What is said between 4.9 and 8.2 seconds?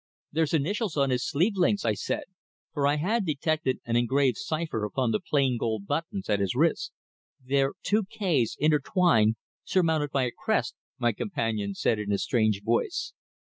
the plain gold buttons at his wrists. "They're two